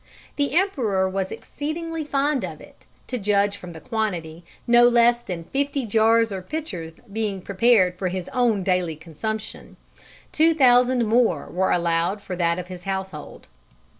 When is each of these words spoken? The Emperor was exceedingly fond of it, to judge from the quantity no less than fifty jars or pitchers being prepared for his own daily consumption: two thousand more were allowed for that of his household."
The 0.35 0.55
Emperor 0.55 1.07
was 1.07 1.31
exceedingly 1.31 2.03
fond 2.03 2.43
of 2.43 2.59
it, 2.59 2.87
to 3.05 3.19
judge 3.19 3.55
from 3.55 3.73
the 3.73 3.79
quantity 3.79 4.43
no 4.65 4.87
less 4.87 5.19
than 5.21 5.43
fifty 5.43 5.85
jars 5.85 6.31
or 6.31 6.41
pitchers 6.41 6.95
being 7.13 7.39
prepared 7.39 7.99
for 7.99 8.07
his 8.07 8.27
own 8.33 8.63
daily 8.63 8.95
consumption: 8.95 9.77
two 10.31 10.55
thousand 10.55 11.05
more 11.05 11.49
were 11.51 11.69
allowed 11.71 12.19
for 12.19 12.35
that 12.35 12.57
of 12.57 12.67
his 12.67 12.81
household." 12.81 13.45